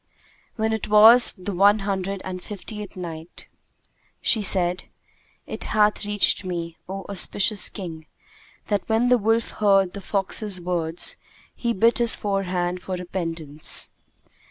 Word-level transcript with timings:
When 0.55 0.73
it 0.73 0.87
was 0.87 1.31
the 1.37 1.53
One 1.53 1.77
Hundred 1.85 2.23
and 2.25 2.41
Fiftieth 2.41 2.95
Night, 2.97 3.45
She 4.19 4.41
said, 4.41 4.85
It 5.45 5.65
hath 5.65 6.07
reached 6.07 6.43
me, 6.43 6.75
O 6.89 7.05
auspicious 7.07 7.69
King, 7.69 8.07
that 8.65 8.89
when 8.89 9.09
the 9.09 9.19
wolf 9.19 9.51
heard 9.51 9.93
the 9.93 10.01
fox's 10.01 10.59
words 10.59 11.17
he 11.53 11.71
bit 11.71 11.99
his 11.99 12.15
forehand 12.15 12.81
for 12.81 12.95
repentance. 12.95 13.91